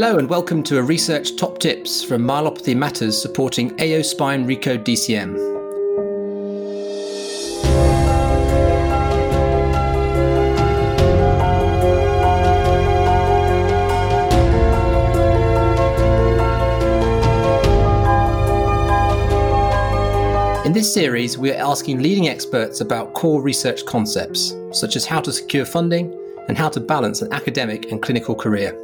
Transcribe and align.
Hello 0.00 0.16
and 0.16 0.28
welcome 0.30 0.62
to 0.62 0.78
a 0.78 0.82
research 0.82 1.34
top 1.34 1.58
tips 1.58 2.04
from 2.04 2.22
Myelopathy 2.22 2.76
Matters 2.76 3.20
supporting 3.20 3.72
AO 3.80 4.00
Spine 4.00 4.46
Recode 4.46 4.84
DCM. 4.84 5.34
In 20.64 20.72
this 20.72 20.94
series, 20.94 21.36
we 21.36 21.50
are 21.50 21.68
asking 21.68 22.00
leading 22.00 22.28
experts 22.28 22.80
about 22.80 23.14
core 23.14 23.42
research 23.42 23.84
concepts, 23.84 24.54
such 24.70 24.94
as 24.94 25.04
how 25.04 25.20
to 25.20 25.32
secure 25.32 25.64
funding 25.64 26.16
and 26.46 26.56
how 26.56 26.68
to 26.68 26.78
balance 26.78 27.20
an 27.20 27.32
academic 27.32 27.90
and 27.90 28.00
clinical 28.00 28.36
career. 28.36 28.80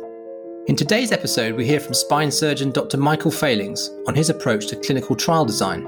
In 0.67 0.77
today's 0.77 1.13
episode, 1.13 1.57
we 1.57 1.67
hear 1.67 1.79
from 1.79 1.93
spine 1.93 2.31
surgeon 2.31 2.71
Dr. 2.71 2.97
Michael 2.97 3.31
Fehlings 3.31 3.91
on 4.09 4.15
his 4.15 4.31
approach 4.31 4.67
to 4.69 4.77
clinical 4.77 5.15
trial 5.15 5.45
design. 5.45 5.85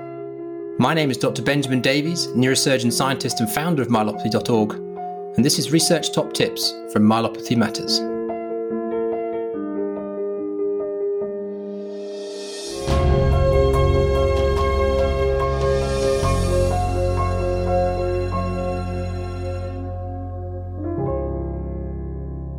My 0.79 0.93
name 0.93 1.11
is 1.11 1.17
Dr. 1.17 1.41
Benjamin 1.41 1.81
Davies, 1.81 2.27
neurosurgeon 2.29 2.93
scientist 2.93 3.41
and 3.41 3.51
founder 3.51 3.81
of 3.81 3.89
myelopathy.org, 3.89 4.75
and 5.35 5.43
this 5.43 5.59
is 5.59 5.73
Research 5.73 6.13
Top 6.13 6.35
Tips 6.35 6.75
from 6.93 7.05
Myelopathy 7.05 7.57
Matters. 7.57 8.01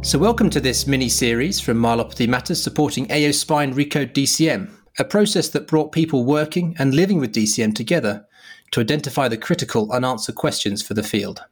So, 0.08 0.18
welcome 0.18 0.50
to 0.52 0.62
this 0.62 0.88
mini 0.88 1.10
series 1.10 1.60
from 1.60 1.80
Myelopathy 1.80 2.30
Matters 2.30 2.64
supporting 2.64 3.12
AO 3.12 3.32
Spine 3.32 3.74
Recode 3.74 4.14
DCM, 4.14 4.72
a 4.98 5.04
process 5.04 5.50
that 5.50 5.68
brought 5.68 5.92
people 5.92 6.24
working 6.24 6.78
and 6.80 6.94
living 6.94 7.20
with 7.20 7.34
DCM 7.34 7.76
together 7.76 8.26
to 8.72 8.80
identify 8.80 9.28
the 9.28 9.36
critical 9.36 9.92
unanswered 9.92 10.36
questions 10.36 10.82
for 10.82 10.94
the 10.94 11.04
field. 11.04 11.44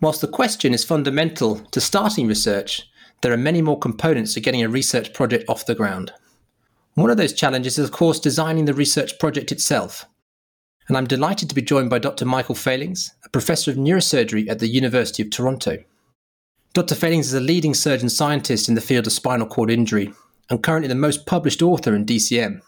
Whilst 0.00 0.22
the 0.22 0.28
question 0.28 0.72
is 0.72 0.82
fundamental 0.82 1.56
to 1.72 1.78
starting 1.82 2.26
research, 2.26 2.88
there 3.20 3.34
are 3.34 3.36
many 3.36 3.60
more 3.60 3.78
components 3.78 4.32
to 4.32 4.40
getting 4.40 4.62
a 4.62 4.70
research 4.70 5.12
project 5.12 5.44
off 5.46 5.66
the 5.66 5.74
ground. 5.74 6.14
One 6.94 7.10
of 7.10 7.18
those 7.18 7.34
challenges 7.34 7.78
is, 7.78 7.84
of 7.84 7.92
course, 7.92 8.18
designing 8.18 8.64
the 8.64 8.72
research 8.72 9.18
project 9.18 9.52
itself. 9.52 10.06
And 10.88 10.96
I'm 10.96 11.06
delighted 11.06 11.50
to 11.50 11.54
be 11.54 11.60
joined 11.60 11.90
by 11.90 11.98
Dr. 11.98 12.24
Michael 12.24 12.54
Fehlings, 12.54 13.10
a 13.26 13.28
professor 13.28 13.70
of 13.70 13.76
neurosurgery 13.76 14.48
at 14.48 14.58
the 14.58 14.68
University 14.68 15.22
of 15.22 15.28
Toronto. 15.28 15.84
Dr. 16.72 16.94
Fehlings 16.94 17.20
is 17.20 17.34
a 17.34 17.40
leading 17.40 17.74
surgeon 17.74 18.08
scientist 18.08 18.68
in 18.68 18.76
the 18.76 18.80
field 18.80 19.04
of 19.04 19.12
spinal 19.12 19.46
cord 19.46 19.70
injury 19.70 20.12
and 20.48 20.62
currently 20.62 20.86
the 20.86 20.94
most 20.94 21.26
published 21.26 21.62
author 21.62 21.96
in 21.96 22.06
DCM. 22.06 22.60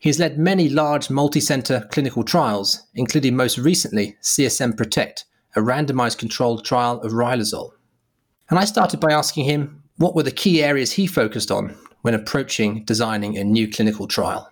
He 0.00 0.10
has 0.10 0.18
led 0.18 0.38
many 0.38 0.68
large 0.68 1.08
multi 1.08 1.40
center 1.40 1.88
clinical 1.90 2.24
trials, 2.24 2.86
including 2.94 3.34
most 3.34 3.56
recently 3.56 4.16
CSM 4.22 4.76
Protect, 4.76 5.24
a 5.56 5.60
randomized 5.60 6.18
controlled 6.18 6.66
trial 6.66 7.00
of 7.00 7.12
riluzole. 7.12 7.70
And 8.50 8.58
I 8.58 8.66
started 8.66 9.00
by 9.00 9.12
asking 9.12 9.46
him 9.46 9.82
what 9.96 10.14
were 10.14 10.22
the 10.22 10.30
key 10.30 10.62
areas 10.62 10.92
he 10.92 11.06
focused 11.06 11.50
on 11.50 11.74
when 12.02 12.12
approaching 12.12 12.84
designing 12.84 13.38
a 13.38 13.44
new 13.44 13.66
clinical 13.66 14.06
trial. 14.06 14.50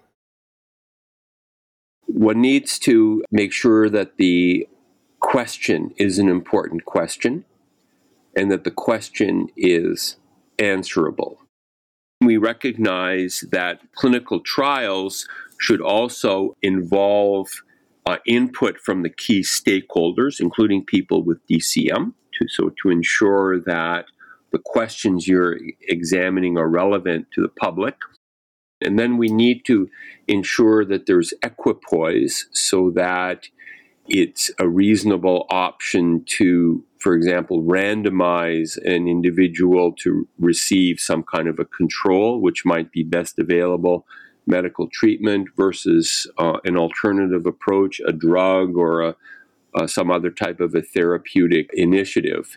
One 2.07 2.41
needs 2.41 2.79
to 2.81 3.23
make 3.31 3.53
sure 3.53 3.91
that 3.91 4.17
the 4.17 4.67
question 5.21 5.93
is 5.99 6.19
an 6.19 6.31
important 6.31 6.87
question 6.87 7.45
and 8.37 8.51
that 8.51 8.65
the 8.65 8.71
question 8.71 9.49
is 9.57 10.17
answerable. 10.59 11.39
We 12.21 12.37
recognize 12.37 13.45
that 13.51 13.81
clinical 13.95 14.41
trials 14.41 15.29
should 15.61 15.81
also 15.81 16.57
involve 16.63 17.49
uh, 18.07 18.19
input 18.27 18.79
from 18.79 19.03
the 19.03 19.11
key 19.11 19.41
stakeholders, 19.41 20.41
including 20.41 20.85
people 20.85 21.23
with 21.23 21.39
DCM, 21.47 22.13
to, 22.35 22.49
so 22.49 22.71
to 22.83 22.91
ensure 22.91 23.61
that 23.61 24.07
the 24.53 24.59
questions 24.59 25.27
you're 25.27 25.59
examining 25.89 26.57
are 26.59 26.69
relevant 26.69 27.27
to 27.35 27.43
the 27.43 27.49
public. 27.49 27.97
And 28.81 28.99
then 28.99 29.17
we 29.17 29.29
need 29.29 29.65
to 29.67 29.89
ensure 30.29 30.85
that 30.85 31.07
there's 31.07 31.33
equipoise 31.43 32.47
so 32.53 32.91
that 32.91 33.49
it's 34.07 34.51
a 34.59 34.69
reasonable 34.69 35.47
option 35.49 36.25
to 36.27 36.85
for 37.05 37.15
example, 37.15 37.63
randomize 37.63 38.79
an 38.83 39.07
individual 39.07 39.93
to 39.93 40.27
receive 40.39 40.99
some 40.99 41.23
kind 41.23 41.49
of 41.49 41.59
a 41.59 41.67
control, 41.67 42.41
which 42.41 42.65
might 42.65 42.91
be 42.93 43.03
best 43.03 43.39
available 43.39 44.07
medical 44.47 44.89
treatment 44.91 45.49
versus 45.55 46.27
uh, 46.39 46.57
an 46.65 46.79
alternative 46.79 47.45
approach, 47.45 48.01
a 48.07 48.13
drug 48.13 48.79
or 48.79 49.03
a, 49.03 49.17
uh, 49.75 49.87
some 49.87 50.11
other 50.11 50.31
type 50.31 50.61
of 50.61 50.75
a 50.75 50.81
therapeutic 50.81 51.69
initiative. 51.75 52.57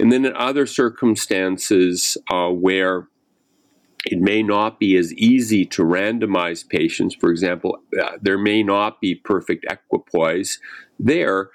And 0.00 0.10
then 0.10 0.24
in 0.24 0.34
other 0.34 0.66
circumstances 0.66 2.16
uh, 2.32 2.48
where 2.48 3.06
it 4.06 4.18
may 4.18 4.42
not 4.42 4.80
be 4.80 4.96
as 4.96 5.12
easy 5.14 5.64
to 5.66 5.84
randomize 5.84 6.68
patients, 6.68 7.14
for 7.14 7.30
example, 7.30 7.78
uh, 8.02 8.18
there 8.20 8.38
may 8.38 8.64
not 8.64 9.00
be 9.00 9.14
perfect 9.14 9.64
equipoise 9.70 10.58
there 10.98 11.50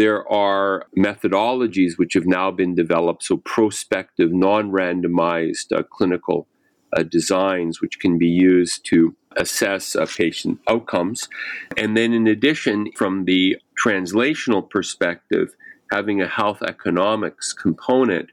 there 0.00 0.26
are 0.32 0.86
methodologies 0.96 1.98
which 1.98 2.14
have 2.14 2.24
now 2.24 2.50
been 2.50 2.74
developed, 2.74 3.22
so 3.22 3.36
prospective, 3.36 4.32
non 4.32 4.70
randomized 4.70 5.76
uh, 5.76 5.82
clinical 5.82 6.48
uh, 6.96 7.02
designs, 7.02 7.82
which 7.82 8.00
can 8.00 8.16
be 8.16 8.26
used 8.26 8.86
to 8.86 9.14
assess 9.36 9.94
uh, 9.94 10.06
patient 10.06 10.58
outcomes. 10.66 11.28
And 11.76 11.98
then, 11.98 12.14
in 12.14 12.26
addition, 12.26 12.90
from 12.96 13.26
the 13.26 13.58
translational 13.84 14.68
perspective, 14.70 15.54
having 15.92 16.22
a 16.22 16.28
health 16.28 16.62
economics 16.62 17.52
component 17.52 18.30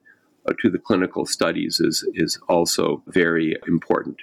uh, 0.48 0.54
to 0.62 0.70
the 0.70 0.80
clinical 0.80 1.26
studies 1.26 1.82
is, 1.82 2.08
is 2.14 2.40
also 2.48 3.04
very 3.08 3.58
important. 3.68 4.22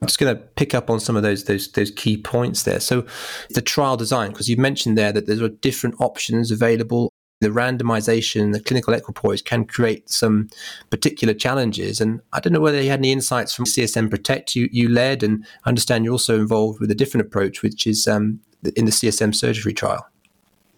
I'm 0.00 0.06
just 0.06 0.18
going 0.18 0.34
to 0.34 0.40
pick 0.40 0.74
up 0.74 0.90
on 0.90 1.00
some 1.00 1.16
of 1.16 1.22
those 1.22 1.44
those 1.44 1.70
those 1.72 1.90
key 1.90 2.16
points 2.16 2.62
there. 2.62 2.80
So, 2.80 3.04
the 3.50 3.62
trial 3.62 3.96
design, 3.96 4.30
because 4.30 4.48
you 4.48 4.56
mentioned 4.56 4.96
there 4.96 5.12
that 5.12 5.26
there 5.26 5.42
are 5.42 5.48
different 5.48 5.96
options 6.00 6.50
available. 6.50 7.12
The 7.40 7.48
randomization, 7.48 8.52
the 8.52 8.60
clinical 8.60 8.94
equipoise 8.94 9.42
can 9.42 9.64
create 9.64 10.10
some 10.10 10.48
particular 10.90 11.34
challenges. 11.34 12.00
And 12.00 12.20
I 12.32 12.40
don't 12.40 12.52
know 12.52 12.60
whether 12.60 12.82
you 12.82 12.90
had 12.90 12.98
any 12.98 13.12
insights 13.12 13.54
from 13.54 13.64
CSM 13.64 14.10
Protect 14.10 14.56
you, 14.56 14.68
you 14.72 14.88
led, 14.88 15.22
and 15.22 15.46
I 15.64 15.68
understand 15.68 16.04
you're 16.04 16.14
also 16.14 16.40
involved 16.40 16.80
with 16.80 16.90
a 16.90 16.96
different 16.96 17.24
approach, 17.26 17.62
which 17.62 17.86
is 17.86 18.08
um, 18.08 18.40
in 18.74 18.86
the 18.86 18.90
CSM 18.90 19.36
surgery 19.36 19.72
trial. 19.72 20.08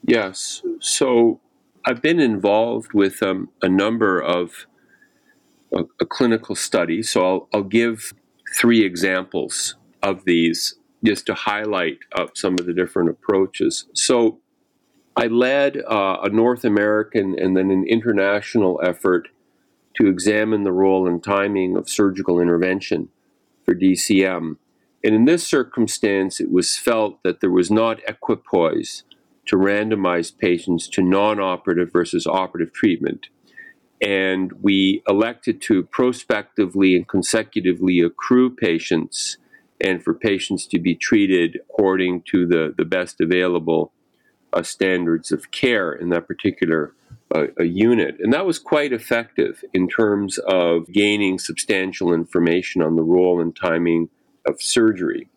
Yes. 0.06 0.62
So 0.80 1.40
I've 1.86 2.02
been 2.02 2.20
involved 2.20 2.92
with 2.92 3.22
um, 3.22 3.48
a 3.62 3.68
number 3.68 4.20
of 4.20 4.66
uh, 5.74 5.84
a 6.00 6.06
clinical 6.06 6.54
studies. 6.54 7.10
So 7.10 7.26
I'll, 7.26 7.48
I'll 7.54 7.62
give 7.62 8.12
three 8.54 8.84
examples 8.84 9.76
of 10.02 10.24
these 10.24 10.76
just 11.04 11.26
to 11.26 11.34
highlight 11.34 11.98
uh, 12.14 12.26
some 12.34 12.54
of 12.54 12.66
the 12.66 12.74
different 12.74 13.08
approaches. 13.08 13.86
So 13.94 14.40
I 15.16 15.26
led 15.26 15.78
uh, 15.78 16.18
a 16.22 16.28
North 16.28 16.64
American 16.64 17.38
and 17.38 17.56
then 17.56 17.70
an 17.70 17.84
international 17.88 18.80
effort 18.84 19.28
to 19.96 20.06
examine 20.06 20.62
the 20.62 20.72
role 20.72 21.06
and 21.06 21.22
timing 21.22 21.76
of 21.76 21.88
surgical 21.88 22.40
intervention 22.40 23.08
for 23.64 23.74
DCM. 23.74 24.56
And 25.02 25.14
in 25.14 25.24
this 25.24 25.46
circumstance, 25.46 26.40
it 26.40 26.50
was 26.50 26.76
felt 26.76 27.22
that 27.22 27.40
there 27.40 27.50
was 27.50 27.70
not 27.70 28.00
equipoise 28.06 29.04
to 29.46 29.56
randomize 29.56 30.36
patients 30.36 30.86
to 30.88 31.02
non 31.02 31.40
operative 31.40 31.90
versus 31.92 32.26
operative 32.26 32.72
treatment 32.72 33.26
and 34.00 34.52
we 34.62 35.02
elected 35.08 35.60
to 35.62 35.82
prospectively 35.84 36.96
and 36.96 37.06
consecutively 37.06 38.00
accrue 38.00 38.54
patients 38.54 39.36
and 39.80 40.02
for 40.02 40.14
patients 40.14 40.66
to 40.66 40.78
be 40.78 40.94
treated 40.94 41.58
according 41.68 42.22
to 42.22 42.46
the, 42.46 42.74
the 42.76 42.84
best 42.84 43.20
available 43.20 43.92
uh, 44.52 44.62
standards 44.62 45.32
of 45.32 45.50
care 45.50 45.92
in 45.92 46.08
that 46.10 46.26
particular 46.26 46.94
uh, 47.34 47.62
unit. 47.62 48.16
And 48.20 48.32
that 48.32 48.46
was 48.46 48.58
quite 48.58 48.92
effective 48.92 49.64
in 49.72 49.88
terms 49.88 50.38
of 50.38 50.90
gaining 50.92 51.38
substantial 51.38 52.12
information 52.12 52.82
on 52.82 52.96
the 52.96 53.02
role 53.02 53.40
and 53.40 53.54
timing 53.54 54.08
of 54.46 54.60
surgery. 54.60 55.28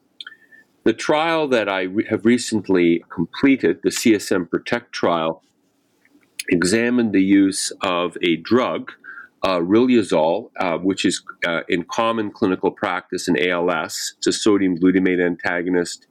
The 0.83 0.93
trial 0.93 1.47
that 1.49 1.69
I 1.69 1.83
re- 1.83 2.07
have 2.09 2.25
recently 2.25 3.03
completed, 3.09 3.79
the 3.83 3.89
CSM 3.89 4.49
Protect 4.49 4.91
trial, 4.91 5.43
examined 6.49 7.13
the 7.13 7.23
use 7.23 7.71
of 7.81 8.17
a 8.21 8.37
drug, 8.37 8.91
uh, 9.43 9.59
riluzole, 9.59 10.49
uh, 10.59 10.77
which 10.77 11.05
is 11.05 11.21
uh, 11.45 11.61
in 11.67 11.83
common 11.83 12.31
clinical 12.31 12.71
practice 12.71 13.27
in 13.27 13.37
ALS. 13.37 14.15
It's 14.17 14.27
a 14.27 14.33
sodium 14.33 14.77
glutamate 14.77 15.23
antagonist 15.23 16.07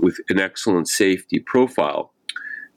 with 0.00 0.18
an 0.28 0.38
excellent 0.38 0.88
safety 0.88 1.40
profile. 1.40 2.12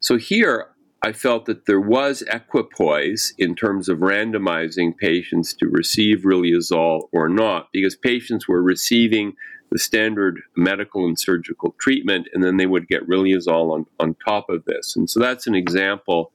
So 0.00 0.18
here, 0.18 0.68
I 1.02 1.12
felt 1.12 1.44
that 1.46 1.66
there 1.66 1.80
was 1.80 2.22
equipoise 2.22 3.34
in 3.38 3.54
terms 3.54 3.88
of 3.88 3.98
randomizing 3.98 4.96
patients 4.96 5.52
to 5.54 5.66
receive 5.68 6.20
riluzole 6.20 7.08
or 7.12 7.28
not, 7.28 7.68
because 7.72 7.94
patients 7.94 8.48
were 8.48 8.62
receiving 8.62 9.34
the 9.70 9.78
standard 9.78 10.40
medical 10.56 11.04
and 11.04 11.18
surgical 11.18 11.74
treatment, 11.78 12.28
and 12.32 12.42
then 12.42 12.56
they 12.56 12.66
would 12.66 12.88
get 12.88 13.06
riluzole 13.08 13.72
on, 13.74 13.86
on 14.00 14.16
top 14.24 14.48
of 14.48 14.64
this. 14.64 14.96
And 14.96 15.08
so 15.08 15.20
that's 15.20 15.46
an 15.46 15.54
example 15.54 16.32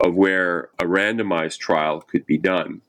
of 0.00 0.14
where 0.14 0.70
a 0.78 0.84
randomized 0.84 1.58
trial 1.58 2.00
could 2.00 2.26
be 2.26 2.38
done. 2.38 2.82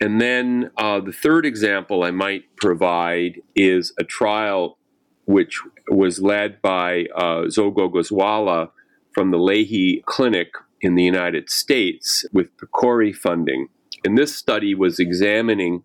And 0.00 0.20
then 0.20 0.70
uh, 0.76 1.00
the 1.00 1.12
third 1.12 1.44
example 1.44 2.04
I 2.04 2.10
might 2.10 2.44
provide 2.56 3.42
is 3.56 3.92
a 3.98 4.04
trial 4.04 4.78
which 5.24 5.60
was 5.90 6.20
led 6.20 6.62
by 6.62 7.06
uh, 7.14 7.46
Zoher 7.48 7.74
Ghogawala 7.74 8.70
from 9.12 9.30
the 9.30 9.38
Lahey 9.38 10.04
Clinic 10.04 10.52
in 10.80 10.94
the 10.94 11.02
United 11.02 11.50
States 11.50 12.24
with 12.32 12.56
PCORI 12.56 13.14
funding. 13.14 13.68
And 14.04 14.16
this 14.16 14.36
study 14.36 14.74
was 14.74 15.00
examining 15.00 15.82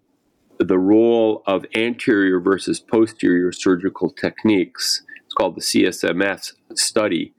the 0.60 0.78
role 0.78 1.42
of 1.48 1.66
anterior 1.76 2.40
versus 2.40 2.80
posterior 2.80 3.52
surgical 3.52 4.12
techniques. 4.12 5.04
It's 5.26 5.34
called 5.34 5.56
the 5.56 5.62
CSMS 5.62 6.54
study. 6.76 7.34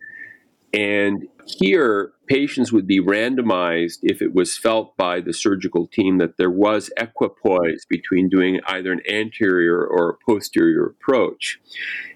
And 0.75 1.29
here, 1.47 2.13
patients 2.27 2.73
would 2.73 2.87
be 2.87 3.01
randomized 3.01 3.99
if 4.03 4.21
it 4.21 4.35
was 4.35 4.57
felt 4.57 4.97
by 4.97 5.21
the 5.21 5.33
surgical 5.33 5.87
team 5.87 6.19
that 6.19 6.37
there 6.37 6.51
was 6.51 6.91
equipoise 6.97 7.87
between 7.89 8.29
doing 8.29 8.61
either 8.67 8.91
an 8.91 9.01
anterior 9.09 9.87
or 9.87 10.11
a 10.11 10.25
posterior 10.27 10.87
approach. 10.87 11.61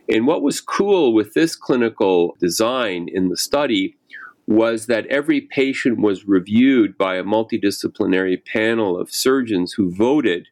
And 0.08 0.26
what 0.26 0.42
was 0.42 0.60
cool 0.60 1.14
with 1.14 1.34
this 1.34 1.54
clinical 1.54 2.36
design 2.40 3.06
in 3.12 3.28
the 3.28 3.36
study 3.36 3.96
was 4.48 4.86
that 4.86 5.06
every 5.06 5.42
patient 5.42 6.00
was 6.00 6.26
reviewed 6.26 6.98
by 6.98 7.16
a 7.16 7.22
multidisciplinary 7.22 8.44
panel 8.44 8.98
of 8.98 9.12
surgeons 9.12 9.74
who 9.74 9.94
voted 9.94 10.48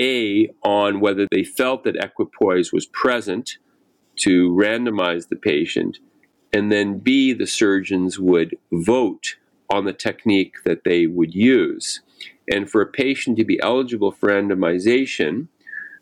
A 0.00 0.48
on 0.64 0.98
whether 0.98 1.28
they 1.30 1.44
felt 1.44 1.84
that 1.84 2.02
equipoise 2.02 2.72
was 2.72 2.86
present 2.86 3.58
to 4.16 4.50
randomize 4.50 5.28
the 5.28 5.36
patient 5.36 5.98
and 6.52 6.72
then 6.72 6.98
B, 6.98 7.32
the 7.32 7.46
surgeons 7.46 8.18
would 8.18 8.56
vote 8.72 9.36
on 9.70 9.84
the 9.84 9.92
technique 9.92 10.54
that 10.64 10.84
they 10.84 11.06
would 11.06 11.34
use. 11.34 12.00
And 12.50 12.70
for 12.70 12.80
a 12.80 12.86
patient 12.86 13.36
to 13.38 13.44
be 13.44 13.60
eligible 13.62 14.10
for 14.10 14.30
randomization, 14.30 15.48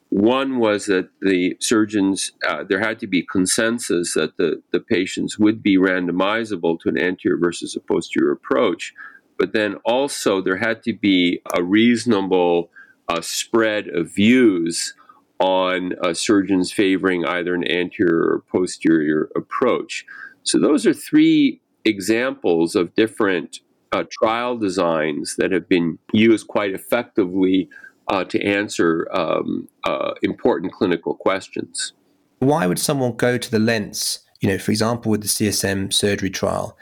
one 0.08 0.58
was 0.58 0.86
that 0.86 1.08
the 1.20 1.56
surgeons, 1.60 2.30
uh, 2.48 2.62
there 2.62 2.78
had 2.78 3.00
to 3.00 3.08
be 3.08 3.22
consensus 3.22 4.14
that 4.14 4.36
the, 4.36 4.62
the 4.70 4.78
patients 4.78 5.38
would 5.38 5.62
be 5.62 5.76
randomizable 5.76 6.78
to 6.80 6.88
an 6.88 6.98
anterior 6.98 7.38
versus 7.38 7.74
a 7.74 7.80
posterior 7.80 8.30
approach. 8.30 8.94
But 9.36 9.52
then 9.52 9.74
also 9.84 10.40
there 10.40 10.58
had 10.58 10.84
to 10.84 10.92
be 10.92 11.42
a 11.54 11.62
reasonable 11.62 12.70
uh, 13.08 13.20
spread 13.20 13.88
of 13.88 14.14
views 14.14 14.94
on 15.40 15.92
uh, 16.02 16.14
surgeons 16.14 16.72
favoring 16.72 17.26
either 17.26 17.54
an 17.54 17.68
anterior 17.70 18.32
or 18.32 18.44
posterior 18.50 19.28
approach. 19.36 20.06
So 20.46 20.58
those 20.58 20.86
are 20.86 20.94
three 20.94 21.60
examples 21.84 22.74
of 22.74 22.94
different 22.94 23.60
uh, 23.92 24.04
trial 24.10 24.56
designs 24.56 25.36
that 25.36 25.52
have 25.52 25.68
been 25.68 25.98
used 26.12 26.48
quite 26.48 26.72
effectively 26.72 27.68
uh, 28.08 28.24
to 28.24 28.42
answer 28.42 29.08
um, 29.12 29.68
uh, 29.84 30.12
important 30.22 30.72
clinical 30.72 31.14
questions. 31.14 31.92
Why 32.38 32.66
would 32.66 32.78
someone 32.78 33.16
go 33.16 33.38
to 33.38 33.50
the 33.50 33.58
lengths, 33.58 34.20
you 34.40 34.48
know, 34.48 34.58
for 34.58 34.70
example, 34.70 35.10
with 35.10 35.22
the 35.22 35.28
CSM 35.28 35.92
surgery 35.92 36.30
trial, 36.30 36.76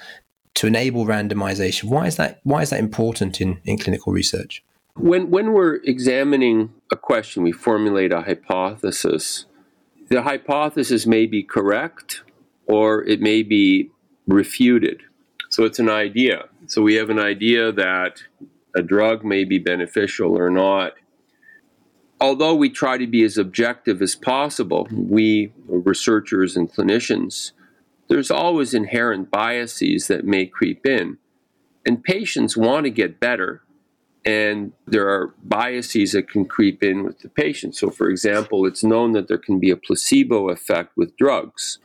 to 0.55 0.67
enable 0.67 1.07
randomization? 1.07 1.85
Why 1.85 2.07
is 2.07 2.17
that? 2.17 2.41
Why 2.43 2.63
is 2.63 2.71
that 2.71 2.81
important 2.81 3.41
in, 3.41 3.61
in 3.65 3.79
clinical 3.79 4.13
research? 4.13 4.63
When 4.97 5.31
when 5.31 5.53
we're 5.53 5.77
examining 5.85 6.73
a 6.93 6.97
question, 6.97 7.43
we 7.43 7.53
formulate 7.53 8.13
a 8.13 8.23
hypothesis. 8.23 9.47
The 10.09 10.23
hypothesis 10.23 11.07
may 11.07 11.27
be 11.27 11.43
correct, 11.43 12.23
or 12.67 13.05
it 13.05 13.21
may 13.21 13.43
be 13.43 13.91
refuted. 14.27 15.03
So 15.51 15.65
it's 15.65 15.79
an 15.79 15.91
idea. 15.91 16.49
So 16.67 16.83
we 16.83 16.95
have 16.95 17.11
an 17.11 17.19
idea 17.19 17.71
that 17.73 18.23
a 18.75 18.83
drug 18.83 19.25
may 19.25 19.45
be 19.45 19.59
beneficial 19.59 20.37
or 20.37 20.51
not. 20.51 20.95
Although 22.21 22.55
we 22.55 22.71
try 22.71 22.97
to 22.99 23.07
be 23.07 23.23
as 23.23 23.37
objective 23.37 24.01
as 24.01 24.15
possible, 24.15 24.89
we 24.91 25.53
researchers 25.69 26.57
and 26.57 26.73
clinicians, 26.73 27.53
there's 28.09 28.31
always 28.31 28.75
inherent 28.75 29.31
biases 29.31 30.09
that 30.09 30.25
may 30.25 30.47
creep 30.47 30.87
in. 30.87 31.19
And 31.87 32.03
patients 32.03 32.57
want 32.57 32.85
to 32.85 32.91
get 32.91 33.21
better, 33.21 33.63
and 34.25 34.73
there 34.87 35.09
are 35.09 35.35
biases 35.43 36.13
that 36.13 36.31
can 36.31 36.47
creep 36.47 36.83
in 36.83 37.05
with 37.05 37.21
the 37.21 37.29
patient. 37.29 37.77
So, 37.77 37.91
for 37.91 38.09
example, 38.09 38.65
it's 38.65 38.83
known 38.83 39.13
that 39.13 39.29
there 39.29 39.39
can 39.39 39.61
be 39.61 39.71
a 39.71 39.77
placebo 39.77 40.49
effect 40.49 40.97
with 40.97 41.17
drugs. 41.17 41.79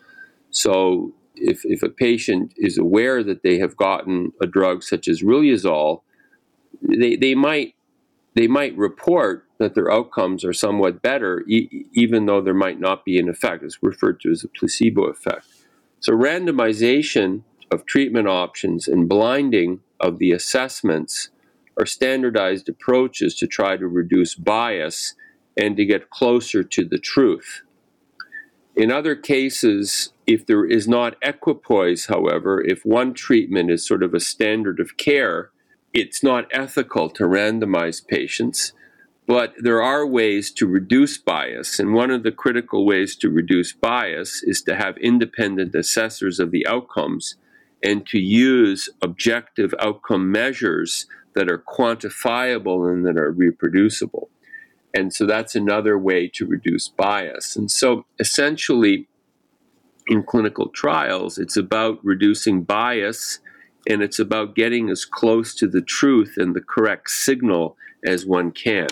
So 0.52 1.14
if, 1.36 1.62
if 1.64 1.84
a 1.84 1.90
patient 1.90 2.54
is 2.58 2.78
aware 2.78 3.24
that 3.24 3.44
they 3.44 3.60
have 3.60 3.78
gotten 3.78 4.32
a 4.42 4.48
drug 4.48 4.84
such 4.84 5.08
as 5.08 5.22
riluzole, 5.22 6.02
they, 6.82 7.16
they 7.16 7.36
might 7.36 7.76
they 8.36 8.48
might 8.48 8.78
report 8.78 9.46
that 9.58 9.76
their 9.76 9.92
outcomes 9.92 10.46
are 10.46 10.54
somewhat 10.54 11.02
better, 11.02 11.44
e- 11.48 11.86
even 11.94 12.26
though 12.26 12.42
there 12.42 12.54
might 12.54 12.80
not 12.80 13.04
be 13.04 13.20
an 13.20 13.28
effect. 13.28 13.64
It's 13.64 13.80
referred 13.82 14.22
to 14.22 14.32
as 14.32 14.44
a 14.44 14.48
placebo 14.48 15.06
effect. 15.06 15.46
So 16.00 16.14
randomization 16.14 17.44
of 17.72 17.86
treatment 17.86 18.28
options 18.28 18.88
and 18.88 19.10
blinding 19.10 19.82
of 20.00 20.20
the 20.20 20.32
assessments 20.32 21.30
are 21.78 21.86
standardized 21.86 22.70
approaches 22.70 23.36
to 23.36 23.48
try 23.48 23.78
to 23.78 23.88
reduce 23.88 24.36
bias 24.36 25.16
and 25.58 25.76
to 25.76 25.86
get 25.86 26.10
closer 26.10 26.64
to 26.64 26.86
the 26.86 26.98
truth. 27.00 27.64
In 28.80 28.94
other 28.94 29.14
cases, 29.14 30.14
if 30.26 30.46
there 30.46 30.64
is 30.64 30.88
not 30.88 31.18
equipoise, 31.22 32.06
however, 32.06 32.64
if 32.66 32.86
one 32.86 33.14
treatment 33.14 33.70
is 33.70 33.86
sort 33.86 34.02
of 34.02 34.14
a 34.14 34.22
standard 34.22 34.80
of 34.80 34.96
care, 34.96 35.52
it's 35.94 36.24
not 36.24 36.48
ethical 36.50 37.10
to 37.10 37.24
randomize 37.24 38.08
patients. 38.08 38.72
But 39.28 39.54
there 39.58 39.82
are 39.84 40.08
ways 40.08 40.50
to 40.52 40.66
reduce 40.66 41.18
bias. 41.18 41.78
And 41.78 41.94
one 41.94 42.10
of 42.10 42.24
the 42.24 42.32
critical 42.32 42.86
ways 42.86 43.18
to 43.18 43.30
reduce 43.30 43.74
bias 43.74 44.44
is 44.44 44.62
to 44.62 44.78
have 44.78 44.96
independent 45.00 45.76
assessors 45.76 46.40
of 46.40 46.52
the 46.52 46.66
outcomes 46.66 47.36
and 47.84 48.08
to 48.08 48.18
use 48.18 48.88
objective 49.02 49.74
outcome 49.82 50.32
measures 50.32 51.06
that 51.36 51.52
are 51.52 51.62
quantifiable 51.68 52.90
and 52.90 53.06
that 53.06 53.18
are 53.18 53.30
reproducible. 53.30 54.30
And 54.94 55.14
so 55.14 55.26
that's 55.26 55.56
another 55.56 55.98
way 55.98 56.28
to 56.30 56.46
reduce 56.46 56.90
bias. 56.90 57.56
And 57.56 57.70
so 57.70 58.06
essentially, 58.20 59.08
in 60.08 60.24
clinical 60.24 60.70
trials, 60.70 61.38
it's 61.38 61.56
about 61.56 62.04
reducing 62.04 62.64
bias 62.64 63.40
and 63.88 64.02
it's 64.02 64.20
about 64.20 64.56
getting 64.56 64.90
as 64.90 65.06
close 65.06 65.54
to 65.56 65.68
the 65.68 65.82
truth 65.82 66.34
and 66.38 66.56
the 66.56 66.62
correct 66.62 67.10
signal 67.10 67.78
as 68.06 68.26
one 68.26 68.52
can. 68.52 68.88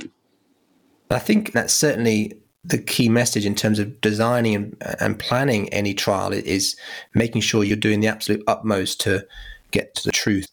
I 1.09 1.19
think 1.19 1.51
that's 1.51 1.73
certainly 1.73 2.39
the 2.63 2.77
key 2.77 3.09
message 3.09 3.45
in 3.45 3.55
terms 3.55 3.79
of 3.79 3.99
designing 4.01 4.55
and, 4.55 4.77
and 4.99 5.17
planning 5.19 5.69
any 5.69 5.93
trial 5.93 6.33
is 6.33 6.75
making 7.13 7.41
sure 7.41 7.63
you're 7.63 7.77
doing 7.77 8.01
the 8.01 8.07
absolute 8.07 8.43
utmost 8.45 8.99
to 9.01 9.25
get 9.71 9.95
to 9.95 10.03
the 10.03 10.11
truth. 10.11 10.47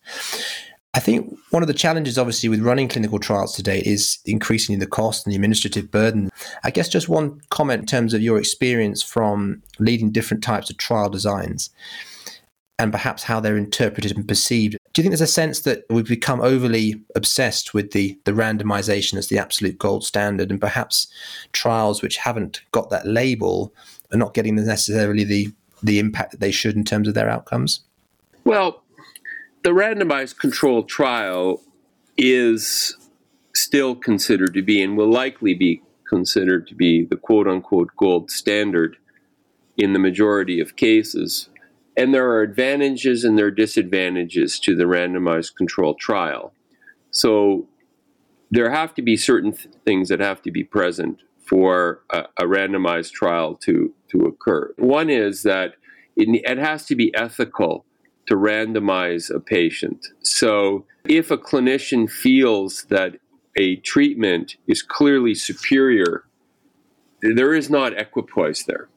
I 0.95 1.01
think 1.01 1.37
one 1.51 1.63
of 1.63 1.67
the 1.67 1.75
challenges, 1.75 2.19
obviously, 2.19 2.49
with 2.49 2.61
running 2.61 2.89
clinical 2.89 3.19
trials 3.19 3.55
today 3.55 3.83
is 3.85 4.19
increasing 4.27 4.79
the 4.79 4.87
cost 4.87 5.27
and 5.27 5.33
the 5.33 5.37
administrative 5.37 5.91
burden. 5.91 6.31
I 6.63 6.71
guess 6.71 6.89
just 6.89 7.09
one 7.09 7.41
comment 7.51 7.81
in 7.81 7.87
terms 7.87 8.15
of 8.15 8.23
your 8.23 8.39
experience 8.39 9.03
from 9.03 9.61
leading 9.81 10.13
different 10.13 10.45
types 10.45 10.71
of 10.71 10.77
trial 10.77 11.09
designs 11.09 11.71
and 12.79 12.93
perhaps 12.93 13.25
how 13.25 13.41
they're 13.41 13.57
interpreted 13.57 14.17
and 14.17 14.27
perceived. 14.27 14.77
Do 14.93 15.01
you 15.01 15.05
think 15.05 15.11
there's 15.11 15.21
a 15.21 15.27
sense 15.27 15.61
that 15.61 15.85
we've 15.91 16.07
become 16.07 16.41
overly 16.41 17.03
obsessed 17.17 17.75
with 17.75 17.91
the, 17.91 18.19
the 18.25 18.33
randomization 18.33 19.15
as 19.15 19.29
the 19.29 19.39
absolute 19.39 19.79
gold 19.79 20.05
standard 20.05 20.51
and 20.51 20.61
perhaps 20.61 21.09
trials 21.53 22.03
which 22.03 22.19
haven't 22.19 22.63
got 22.71 22.91
that 22.91 23.07
label 23.07 23.73
are 24.13 24.19
not 24.19 24.35
getting 24.35 24.55
necessarily 24.57 25.25
the, 25.25 25.53
the 25.83 25.99
impact 25.99 26.33
that 26.33 26.41
they 26.41 26.53
should 26.53 26.77
in 26.77 26.85
terms 26.85 27.09
of 27.09 27.15
their 27.15 27.29
outcomes? 27.29 27.81
Well, 28.45 28.84
the 29.65 29.71
randomized 29.71 30.39
controlled 30.39 30.89
trial 30.89 31.63
is 32.19 32.97
still 33.55 33.95
considered 33.95 34.53
to 34.53 34.63
be 34.63 34.83
and 34.83 34.97
will 34.97 35.11
likely 35.11 35.55
be 35.55 35.83
considered 36.07 36.67
to 36.67 36.75
be 36.75 37.05
the 37.05 37.17
quote 37.17 37.49
unquote 37.49 37.89
gold 37.97 38.31
standard 38.31 38.97
in 39.79 39.95
the 39.95 39.99
majority 39.99 40.61
of 40.61 40.77
cases. 40.77 41.49
And 41.97 42.13
there 42.13 42.29
are 42.29 42.43
advantages 42.43 43.25
and 43.25 43.39
there 43.39 43.47
are 43.47 43.51
disadvantages 43.51 44.61
to 44.61 44.77
the 44.77 44.85
randomized 44.85 45.57
controlled 45.57 45.99
trial. 45.99 46.53
So 47.11 47.67
there 48.51 48.71
have 48.71 48.95
to 48.95 49.03
be 49.03 49.17
certain 49.17 49.53
th- 49.53 49.75
things 49.85 50.11
that 50.11 50.21
have 50.21 50.43
to 50.43 50.51
be 50.51 50.63
present 50.63 51.21
for 51.39 52.03
a, 52.11 52.25
a, 52.37 52.45
randomized 52.45 53.13
trial 53.13 53.55
to, 53.63 53.95
to 54.11 54.21
occur. 54.27 54.75
One 54.77 55.09
is 55.09 55.43
that 55.43 55.75
it, 56.17 56.29
it 56.45 56.59
has 56.59 56.85
to 56.87 56.97
be 56.97 57.15
ethical 57.15 57.85
to 58.27 58.37
randomize 58.37 59.35
a 59.35 59.41
patient. 59.41 60.07
So 60.23 60.87
if 61.05 61.31
a 61.31 61.39
clinician 61.39 62.11
feels 62.11 62.85
that 62.91 63.19
a 63.57 63.77
treatment 63.77 64.57
is 64.67 64.83
clearly 64.83 65.35
superior, 65.35 66.25
there 67.21 67.55
is 67.55 67.71
not 67.71 67.99
equipoise 67.99 68.65
there. 68.65 68.89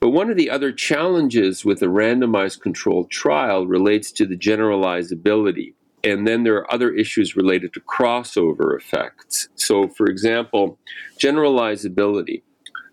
But 0.00 0.10
one 0.10 0.30
of 0.30 0.36
the 0.36 0.50
other 0.50 0.70
challenges 0.72 1.64
with 1.64 1.82
a 1.82 1.86
randomized 1.86 2.60
controlled 2.60 3.10
trial 3.10 3.66
relates 3.66 4.12
to 4.12 4.26
the 4.26 4.36
generalizability. 4.36 5.74
And 6.04 6.26
then 6.26 6.44
there 6.44 6.54
are 6.54 6.72
other 6.72 6.92
issues 6.92 7.34
related 7.34 7.72
to 7.74 7.80
crossover 7.80 8.76
effects. 8.76 9.48
So, 9.56 9.88
for 9.88 10.06
example, 10.06 10.78
generalizability. 11.18 12.42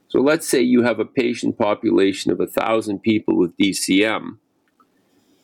So, 0.07 0.19
let's 0.19 0.47
say 0.47 0.61
you 0.61 0.81
have 0.81 0.99
a 0.99 1.05
patient 1.05 1.59
population 1.59 2.31
of 2.31 2.39
1,000 2.39 2.99
people 2.99 3.37
with 3.37 3.55
DCM, 3.57 4.37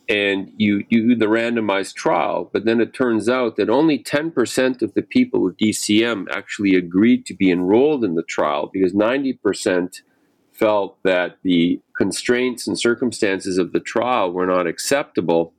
and 0.08 0.52
you, 0.56 0.82
do 0.84 1.14
the 1.14 1.26
randomized 1.26 1.94
trial, 1.94 2.50
but 2.52 2.64
then 2.64 2.80
it 2.80 2.92
turns 2.92 3.28
out 3.28 3.56
that 3.56 3.70
only 3.70 3.98
10% 4.02 4.82
of 4.82 4.94
the 4.94 5.02
people 5.02 5.42
with 5.42 5.56
DCM 5.56 6.26
actually 6.30 6.74
agreed 6.74 7.24
to 7.26 7.34
be 7.34 7.50
enrolled 7.50 8.04
in 8.04 8.14
the 8.14 8.22
trial 8.22 8.68
because 8.72 8.92
90% 8.92 10.02
felt 10.52 10.98
that 11.02 11.38
the 11.42 11.80
constraints 11.96 12.66
and 12.66 12.78
circumstances 12.78 13.58
of 13.58 13.72
the 13.72 13.80
trial 13.80 14.32
were 14.32 14.46
not 14.46 14.66
acceptable. 14.66 15.54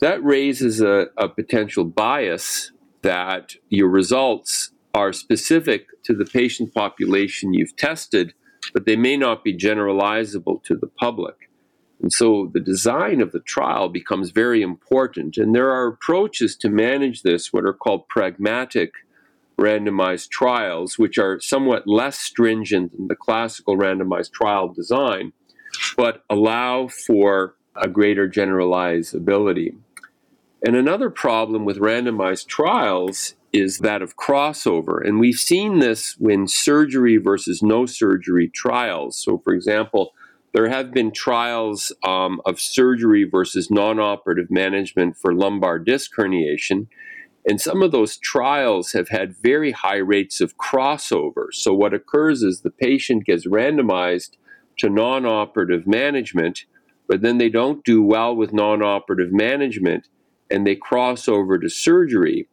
That 0.00 0.22
raises 0.24 0.80
a, 0.80 1.06
a 1.16 1.28
potential 1.28 1.84
bias 1.84 2.72
that 3.02 3.54
your 3.68 3.88
results 3.88 4.70
are 4.94 5.12
specific 5.12 5.86
to 6.04 6.14
the 6.14 6.24
patient 6.24 6.72
population 6.74 7.52
you've 7.52 7.76
tested, 7.76 8.32
but 8.72 8.86
they 8.86 8.96
may 8.96 9.16
not 9.16 9.44
be 9.44 9.56
generalizable 9.56 10.62
to 10.64 10.74
the 10.74 10.86
public. 10.86 11.50
And 12.02 12.12
so 12.12 12.50
the 12.52 12.60
design 12.60 13.20
of 13.20 13.32
the 13.32 13.40
trial 13.40 13.88
becomes 13.88 14.30
very 14.30 14.62
important. 14.62 15.36
And 15.36 15.54
there 15.54 15.70
are 15.70 15.86
approaches 15.86 16.56
to 16.56 16.68
manage 16.68 17.22
this, 17.22 17.52
what 17.52 17.64
are 17.64 17.72
called 17.72 18.08
pragmatic 18.08 18.92
randomized 19.58 20.30
trials, 20.30 20.98
which 20.98 21.18
are 21.18 21.40
somewhat 21.40 21.86
less 21.86 22.18
stringent 22.18 22.96
than 22.96 23.08
the 23.08 23.16
classical 23.16 23.76
randomized 23.76 24.32
trial 24.32 24.68
design, 24.68 25.32
but 25.96 26.24
allow 26.28 26.88
for 26.88 27.54
a 27.76 27.88
greater 27.88 28.28
generalizability. 28.28 29.76
And 30.66 30.76
another 30.76 31.10
problem 31.10 31.64
with 31.64 31.78
randomized 31.78 32.46
trials 32.46 33.34
is 33.52 33.78
that 33.78 34.02
of 34.02 34.16
crossover. 34.16 35.06
And 35.06 35.20
we've 35.20 35.36
seen 35.36 35.78
this 35.78 36.16
when 36.18 36.48
surgery 36.48 37.18
versus 37.18 37.62
no 37.62 37.86
surgery 37.86 38.48
trials. 38.48 39.16
So, 39.16 39.38
for 39.38 39.54
example, 39.54 40.12
there 40.54 40.68
have 40.68 40.92
been 40.92 41.10
trials 41.10 41.92
um, 42.04 42.40
of 42.46 42.60
surgery 42.60 43.24
versus 43.24 43.72
non 43.72 43.98
operative 43.98 44.50
management 44.50 45.16
for 45.16 45.34
lumbar 45.34 45.80
disc 45.80 46.12
herniation. 46.16 46.86
And 47.46 47.60
some 47.60 47.82
of 47.82 47.90
those 47.90 48.16
trials 48.16 48.92
have 48.92 49.08
had 49.08 49.36
very 49.36 49.72
high 49.72 49.98
rates 49.98 50.40
of 50.40 50.56
crossover. 50.56 51.46
So, 51.50 51.74
what 51.74 51.92
occurs 51.92 52.42
is 52.44 52.60
the 52.60 52.70
patient 52.70 53.26
gets 53.26 53.46
randomized 53.46 54.36
to 54.78 54.88
non 54.88 55.26
operative 55.26 55.88
management, 55.88 56.66
but 57.08 57.20
then 57.20 57.38
they 57.38 57.50
don't 57.50 57.84
do 57.84 58.00
well 58.00 58.34
with 58.34 58.52
non 58.52 58.80
operative 58.80 59.32
management 59.32 60.06
and 60.50 60.64
they 60.64 60.76
cross 60.76 61.26
over 61.26 61.58
to 61.58 61.68
surgery. 61.68 62.46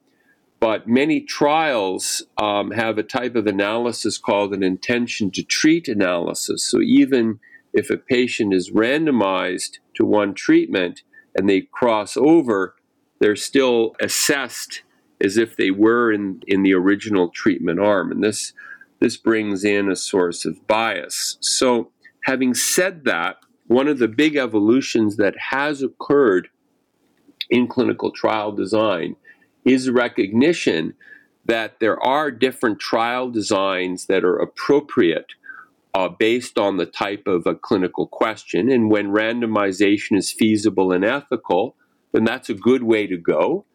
But 0.59 0.87
many 0.87 1.21
trials 1.21 2.23
um, 2.39 2.71
have 2.71 2.97
a 2.97 3.03
type 3.03 3.35
of 3.35 3.45
analysis 3.45 4.17
called 4.17 4.55
an 4.55 4.63
intention 4.63 5.29
to 5.31 5.43
treat 5.43 5.87
analysis. 5.87 6.67
So, 6.67 6.81
even 6.81 7.39
if 7.73 7.89
a 7.89 7.97
patient 7.97 8.53
is 8.53 8.71
randomized 8.71 9.79
to 9.95 10.05
one 10.05 10.33
treatment 10.33 11.03
and 11.35 11.49
they 11.49 11.61
cross 11.61 12.17
over, 12.17 12.75
they're 13.19 13.35
still 13.35 13.95
assessed 14.01 14.83
as 15.23 15.37
if 15.37 15.55
they 15.55 15.71
were 15.71 16.11
in, 16.11 16.41
in 16.47 16.63
the 16.63 16.73
original 16.73 17.29
treatment 17.29 17.79
arm. 17.79 18.11
And 18.11 18.23
this, 18.23 18.53
this 18.99 19.17
brings 19.17 19.63
in 19.63 19.89
a 19.89 19.95
source 19.95 20.45
of 20.45 20.65
bias. 20.67 21.37
So, 21.39 21.91
having 22.25 22.53
said 22.53 23.05
that, 23.05 23.37
one 23.67 23.87
of 23.87 23.99
the 23.99 24.07
big 24.07 24.35
evolutions 24.35 25.15
that 25.17 25.35
has 25.37 25.81
occurred 25.81 26.49
in 27.49 27.67
clinical 27.67 28.11
trial 28.11 28.51
design 28.51 29.15
is 29.65 29.89
recognition 29.89 30.93
that 31.45 31.79
there 31.79 32.01
are 32.03 32.31
different 32.31 32.79
trial 32.79 33.29
designs 33.29 34.05
that 34.05 34.23
are 34.23 34.37
appropriate 34.37 35.33
uh, 35.93 36.09
based 36.09 36.57
on 36.57 36.77
the 36.77 36.85
type 36.85 37.27
of 37.27 37.45
a 37.45 37.55
clinical 37.55 38.07
question. 38.07 38.71
And 38.71 38.89
when 38.89 39.07
randomization 39.07 40.17
is 40.17 40.31
feasible 40.31 40.91
and 40.91 41.03
ethical, 41.03 41.75
then 42.13 42.23
that's 42.23 42.49
a 42.49 42.53
good 42.53 42.83
way 42.83 43.07
to 43.07 43.17
go. 43.17 43.65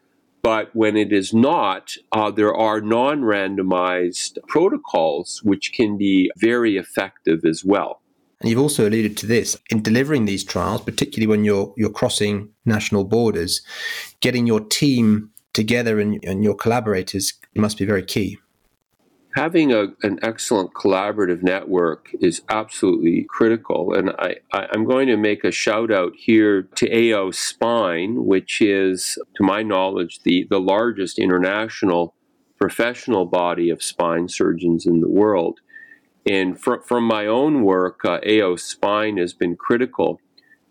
But 0.43 0.75
when 0.75 0.97
it 0.97 1.13
is 1.13 1.35
not, 1.35 1.95
uh, 2.13 2.31
there 2.31 2.55
are 2.55 2.81
non 2.81 3.23
randomized 3.23 4.39
protocols 4.47 5.41
which 5.43 5.73
can 5.73 5.99
be 5.99 6.31
very 6.37 6.77
effective 6.77 7.45
as 7.45 7.65
well. 7.65 8.01
And 8.41 8.51
you've 8.51 8.61
also 8.61 8.87
alluded 8.87 9.17
to 9.19 9.27
this 9.27 9.59
in 9.71 9.83
delivering 9.83 10.27
these 10.27 10.45
trials, 10.45 10.83
particularly 10.83 11.27
when 11.27 11.45
you're 11.45 11.75
you're 11.77 11.91
crossing 11.91 12.51
national 12.65 13.05
borders, 13.05 13.63
getting 14.21 14.47
your 14.47 14.61
team 14.61 15.31
together 15.53 15.99
and, 15.99 16.23
and 16.23 16.45
your 16.45 16.55
collaborators 16.55 17.33
must 17.57 17.79
be 17.79 17.87
very 17.87 18.05
key 18.05 18.39
having 19.37 19.71
a, 19.71 19.89
an 20.03 20.19
excellent 20.23 20.73
collaborative 20.73 21.43
network 21.43 22.09
is 22.21 22.41
absolutely 22.49 23.27
critical. 23.29 23.93
And 23.93 24.11
I, 24.19 24.37
I, 24.51 24.67
am 24.75 24.87
going 24.87 25.09
to 25.09 25.17
make 25.19 25.45
a 25.45 25.51
shout 25.51 25.93
out 25.93 26.13
here 26.17 26.63
to 26.63 27.13
AO 27.13 27.33
Spine, 27.33 28.25
which 28.25 28.63
is, 28.63 29.19
to 29.37 29.45
my 29.45 29.63
knowledge, 29.63 30.21
the, 30.23 30.47
the 30.49 30.59
largest 30.59 31.19
international 31.19 32.15
professional 32.59 33.27
body 33.27 33.69
of 33.69 33.83
spine 33.83 34.29
surgeons 34.29 34.87
in 34.87 35.03
the 35.03 35.09
world. 35.09 35.61
And 36.25 36.59
fr- 36.59 36.81
from 36.87 37.05
my 37.05 37.27
own 37.27 37.63
work, 37.63 38.07
uh, 38.07 38.21
AO 38.27 38.57
Spine 38.57 39.19
has 39.19 39.35
been 39.35 39.55
critical 39.55 40.19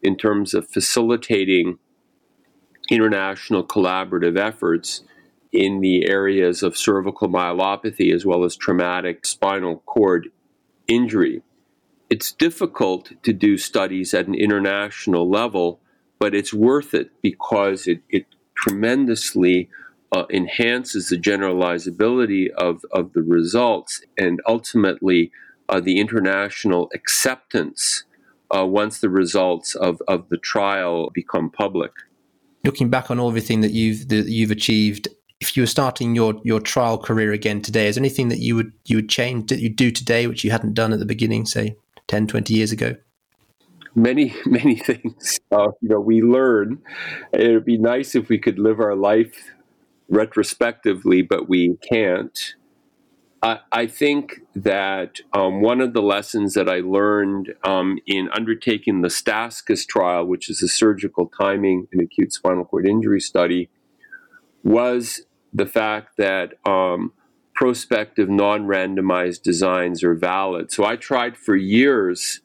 in 0.01 0.17
terms 0.17 0.55
of 0.55 0.67
facilitating 0.67 1.77
international 2.89 3.63
collaborative 3.63 4.39
efforts 4.39 5.03
in 5.55 5.81
the 5.81 6.07
areas 6.07 6.61
of 6.61 6.77
cervical 6.77 7.29
myelopathy 7.29 8.13
as 8.13 8.25
well 8.25 8.43
as 8.43 8.55
traumatic 8.55 9.25
spinal 9.25 9.77
cord 9.85 10.29
injury. 10.87 11.41
It's 12.09 12.31
difficult 12.31 13.11
to 13.23 13.33
do 13.33 13.57
studies 13.57 14.13
at 14.13 14.27
an 14.27 14.35
international 14.35 15.29
level, 15.29 15.79
but 16.19 16.35
it's 16.35 16.53
worth 16.53 16.93
it 16.93 17.09
because 17.21 17.87
it, 17.87 18.01
it 18.09 18.25
tremendously 18.55 19.69
uh, 20.11 20.25
enhances 20.29 21.09
the 21.09 21.17
generalizability 21.17 22.49
of, 22.51 22.85
of 22.91 23.13
the 23.13 23.21
results 23.23 24.01
and 24.17 24.41
ultimately 24.47 25.31
uh, 25.67 25.79
the 25.79 25.99
international 25.99 26.89
acceptance 26.93 28.03
uh, 28.55 28.65
once 28.65 28.99
the 28.99 29.09
results 29.09 29.75
of, 29.75 30.01
of 30.07 30.29
the 30.29 30.37
trial 30.37 31.09
become 31.13 31.49
public. 31.49 31.91
Looking 32.63 32.89
back 32.89 33.09
on 33.09 33.19
everything 33.19 33.61
that 33.61 33.71
you've 33.71 34.07
that 34.09 34.27
you've 34.27 34.51
achieved 34.51 35.07
if 35.45 35.55
you 35.55 35.63
were 35.63 35.67
starting 35.67 36.15
your 36.15 36.35
your 36.43 36.59
trial 36.59 36.97
career 36.97 37.31
again 37.31 37.61
today, 37.61 37.87
is 37.87 37.95
there 37.95 38.01
anything 38.01 38.29
that 38.29 38.39
you 38.39 38.55
would 38.55 38.73
you 38.85 38.97
would 38.97 39.09
change 39.09 39.49
that 39.49 39.59
you 39.59 39.69
do 39.69 39.91
today 39.91 40.27
which 40.27 40.43
you 40.43 40.51
hadn't 40.51 40.73
done 40.73 40.91
at 40.91 40.99
the 40.99 41.05
beginning, 41.05 41.45
say 41.45 41.75
10, 42.07 42.27
20 42.27 42.53
years 42.53 42.71
ago? 42.71 42.95
Many, 43.93 44.35
many 44.45 44.75
things. 44.75 45.39
Uh, 45.51 45.71
you 45.81 45.89
know, 45.89 45.99
we 45.99 46.21
learn. 46.21 46.81
It 47.31 47.51
would 47.53 47.65
be 47.65 47.77
nice 47.77 48.15
if 48.15 48.27
we 48.27 48.39
could 48.39 48.59
live 48.59 48.79
our 48.79 48.95
life 48.95 49.51
retrospectively, 50.09 51.21
but 51.21 51.47
we 51.47 51.77
can't. 51.89 52.55
I, 53.71 53.85
think 53.85 54.41
that 54.55 55.19
um, 55.31 55.61
one 55.61 55.79
of 55.79 55.93
the 55.93 56.01
lessons 56.01 56.55
that 56.55 56.67
I 56.67 56.79
learned 56.79 57.53
um, 57.63 57.99
in 58.07 58.27
undertaking 58.33 59.01
the 59.01 59.09
STASCIS 59.09 59.85
trial, 59.85 60.25
which 60.25 60.49
is 60.49 60.63
a 60.63 60.67
surgical 60.67 61.27
timing 61.27 61.87
and 61.91 62.01
acute 62.01 62.33
spinal 62.33 62.65
cord 62.65 62.87
injury 62.87 63.21
study, 63.21 63.69
was 64.63 65.21
the 65.55 65.65
fact 65.65 66.17
that 66.17 66.53
um, 66.67 67.13
prospective 67.53 68.29
non 68.29 68.65
randomized 68.65 69.41
designs 69.41 70.03
are 70.03 70.13
valid. 70.13 70.71
So 70.71 70.83
I 70.83 70.97
tried 70.97 71.37
for 71.37 71.55
years 71.55 72.41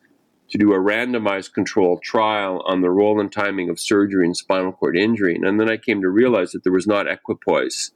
to 0.50 0.59
do 0.59 0.73
a 0.73 0.79
randomized 0.79 1.52
controlled 1.52 2.02
trial 2.02 2.62
on 2.67 2.81
the 2.81 2.90
role 2.90 3.21
and 3.21 3.31
timing 3.31 3.69
of 3.69 3.81
surgery 3.81 4.26
and 4.26 4.37
spinal 4.37 4.73
cord 4.73 4.97
injury. 4.97 5.35
And 5.35 5.61
then 5.61 5.71
I 5.71 5.76
came 5.76 6.00
to 6.02 6.09
realize 6.09 6.52
that 6.52 6.64
there 6.64 6.73
was 6.73 6.87
not 6.87 7.09
equipoise 7.09 7.93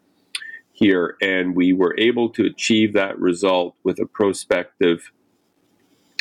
here, 0.72 1.16
and 1.22 1.54
we 1.54 1.72
were 1.72 1.94
able 1.98 2.28
to 2.30 2.44
achieve 2.44 2.92
that 2.94 3.18
result 3.18 3.76
with 3.84 4.00
a 4.00 4.06
prospective 4.06 5.12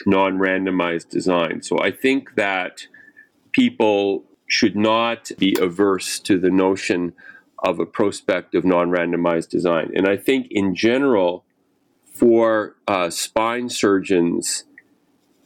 non 0.06 0.38
randomized 0.38 1.10
design. 1.10 1.64
So 1.64 1.80
I 1.80 1.90
think 1.90 2.36
that 2.36 2.88
people 3.52 4.26
should 4.48 4.76
not 4.76 5.32
be 5.40 5.56
averse 5.60 6.20
to 6.20 6.38
the 6.38 6.52
notion 6.52 7.14
of 7.63 7.79
a 7.79 7.86
prospective 7.86 8.65
non 8.65 8.89
randomized 8.89 9.50
design. 9.50 9.91
And 9.96 10.08
I 10.08 10.17
think 10.17 10.48
in 10.51 10.75
general, 10.75 11.46
for 12.05 12.75
uh, 12.88 13.10
spine 13.10 13.70
surgeons, 13.70 14.65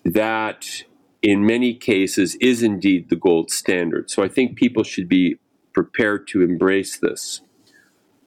that 0.04 0.84
in 1.22 1.46
many 1.46 1.74
cases 1.74 2.36
is 2.36 2.64
indeed 2.64 3.10
the 3.10 3.16
gold 3.16 3.52
standard. 3.52 4.10
So 4.10 4.24
I 4.24 4.28
think 4.28 4.56
people 4.56 4.84
should 4.84 5.08
be 5.08 5.38
prepared 5.74 6.28
to 6.30 6.42
embrace 6.42 6.98
this. 6.98 7.42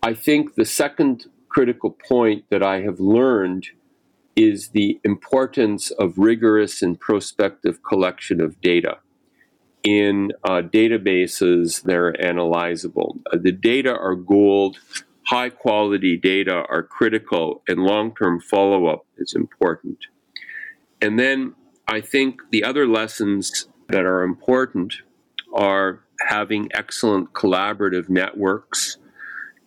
I 0.03 0.15
think 0.15 0.55
the 0.55 0.65
second 0.65 1.27
critical 1.49 1.91
point 1.91 2.45
that 2.51 2.63
I 2.63 2.83
have 2.83 3.01
learned 3.01 3.69
is 4.37 4.69
the 4.69 5.01
importance 5.05 5.91
of 5.91 6.17
rigorous 6.17 6.81
and 6.81 6.99
prospective 6.99 7.83
collection 7.83 8.41
of 8.41 8.61
data. 8.61 8.99
In 9.83 10.33
uh, 10.45 10.61
databases, 10.61 11.83
that 11.85 11.97
are 11.97 12.13
analyzable. 12.13 13.21
Uh, 13.33 13.39
the 13.41 13.53
data 13.53 13.97
are 13.97 14.15
gold, 14.15 14.79
high 15.23 15.49
quality 15.49 16.19
data 16.19 16.65
are 16.69 16.83
critical, 16.83 17.63
and 17.67 17.81
long 17.81 18.15
term 18.15 18.41
follow 18.41 18.87
up 18.87 19.07
is 19.17 19.35
important. 19.35 19.99
And 21.01 21.19
then 21.19 21.55
I 21.89 22.01
think 22.01 22.43
the 22.51 22.63
other 22.63 22.87
lessons 22.87 23.69
that 23.89 24.05
are 24.05 24.23
important 24.23 24.95
are 25.55 26.05
having 26.29 26.69
excellent 26.73 27.33
collaborative 27.33 28.09
networks. 28.09 28.99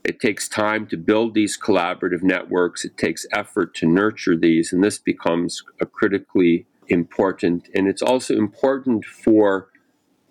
It 0.04 0.20
takes 0.20 0.48
time 0.48 0.86
to 0.88 0.98
build 0.98 1.34
these 1.34 1.58
collaborative 1.58 2.22
networks. 2.24 2.86
It 2.86 2.98
takes 2.98 3.26
effort 3.34 3.74
to 3.76 3.88
nurture 3.88 4.38
these, 4.38 4.72
and 4.72 4.84
this 4.84 5.00
becomes 5.00 5.64
a 5.82 5.86
critically 5.86 6.66
important. 6.88 7.70
And 7.74 7.88
it's 7.88 8.02
also 8.02 8.36
important 8.36 9.06
for 9.06 9.70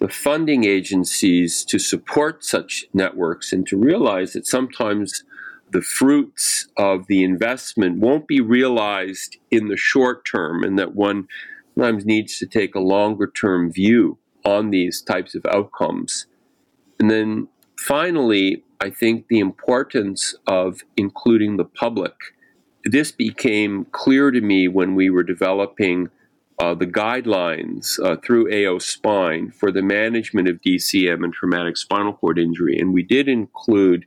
the 0.03 0.09
funding 0.09 0.65
agencies 0.65 1.65
to 1.65 1.79
support 1.79 2.45
such 2.45 2.87
networks 2.93 3.53
and 3.53 3.65
to 3.69 3.77
realize 3.77 4.33
that 4.33 4.45
sometimes 4.45 5.23
the 5.71 5.81
fruits 5.81 6.67
of 6.77 7.07
the 7.07 7.23
investment 7.23 8.01
won't 8.01 8.27
be 8.27 8.41
realized 8.41 9.37
in 9.53 9.69
the 9.69 9.77
short 9.77 10.25
term 10.25 10.65
and 10.65 10.77
that 10.77 10.97
one 10.97 11.29
sometimes 11.77 12.05
needs 12.05 12.37
to 12.37 12.47
take 12.47 12.75
a 12.75 12.81
longer 12.81 13.29
term 13.29 13.71
view 13.71 14.19
on 14.45 14.71
these 14.71 15.01
types 15.01 15.37
of 15.37 15.47
outcomes. 15.47 16.27
And 16.99 17.09
then 17.09 17.47
finally, 17.79 18.65
I 18.81 18.91
think 18.91 19.29
the 19.29 19.39
importance 19.39 20.35
of 20.49 20.81
including 20.97 21.59
the 21.59 21.65
public. 21.65 22.15
This 22.85 23.13
became 23.13 23.87
clear 23.93 24.33
to 24.33 24.41
me 24.41 24.67
when 24.67 24.97
we 24.97 25.11
were 25.11 25.23
developing 25.23 26.11
uh, 26.59 26.75
the 26.75 26.87
guidelines 26.87 27.99
uh, 28.05 28.17
through 28.25 28.53
AO 28.53 28.79
Spine 28.79 29.51
for 29.51 29.73
the 29.73 29.83
management 29.83 30.49
of 30.49 30.61
DCM 30.61 31.25
and 31.25 31.33
traumatic 31.33 31.77
spinal 31.77 32.13
cord 32.13 32.39
injury. 32.39 32.79
And 32.79 32.93
we 32.93 33.03
did 33.03 33.29
include 33.29 34.07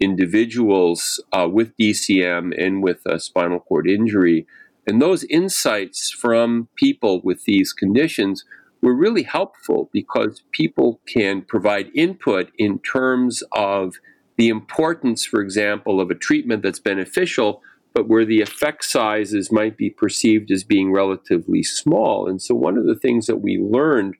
individuals 0.00 1.22
uh, 1.32 1.48
with 1.50 1.76
DCM 1.76 2.52
and 2.58 2.82
with 2.82 3.06
spinal 3.18 3.60
cord 3.60 3.88
injury. 3.88 4.46
And 4.86 5.00
those 5.00 5.24
insights 5.24 6.10
from 6.10 6.68
people 6.76 7.22
with 7.22 7.44
these 7.44 7.72
conditions 7.72 8.44
were 8.82 8.94
really 8.94 9.22
helpful 9.22 9.88
because 9.92 10.42
people 10.52 11.00
can 11.06 11.42
provide 11.42 11.90
input 11.94 12.50
in 12.58 12.78
terms 12.80 13.42
of 13.52 13.94
the 14.36 14.48
importance, 14.48 15.24
for 15.24 15.40
example, 15.40 16.00
of 16.00 16.10
a 16.10 16.14
treatment 16.14 16.62
that's 16.62 16.80
beneficial, 16.80 17.62
but 17.94 18.08
where 18.08 18.24
the 18.24 18.40
effect 18.40 18.84
sizes 18.84 19.52
might 19.52 19.76
be 19.76 19.88
perceived 19.88 20.50
as 20.50 20.64
being 20.64 20.92
relatively 20.92 21.62
small. 21.62 22.28
And 22.28 22.42
so, 22.42 22.54
one 22.54 22.76
of 22.76 22.86
the 22.86 22.96
things 22.96 23.26
that 23.26 23.36
we 23.36 23.56
learned 23.56 24.16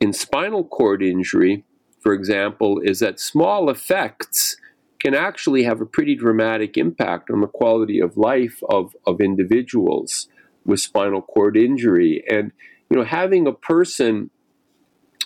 in 0.00 0.12
spinal 0.12 0.64
cord 0.64 1.02
injury, 1.02 1.64
for 2.00 2.12
example, 2.12 2.80
is 2.80 2.98
that 2.98 3.20
small 3.20 3.70
effects 3.70 4.56
can 4.98 5.14
actually 5.14 5.62
have 5.62 5.80
a 5.80 5.86
pretty 5.86 6.14
dramatic 6.14 6.76
impact 6.76 7.30
on 7.30 7.40
the 7.40 7.46
quality 7.46 8.00
of 8.00 8.16
life 8.16 8.60
of, 8.68 8.94
of 9.06 9.20
individuals 9.20 10.28
with 10.64 10.80
spinal 10.80 11.22
cord 11.22 11.56
injury. 11.56 12.22
And 12.28 12.52
you 12.90 12.96
know, 12.96 13.04
having 13.04 13.46
a 13.46 13.52
person 13.52 14.30